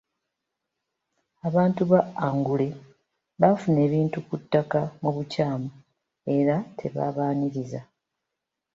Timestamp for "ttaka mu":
4.41-5.09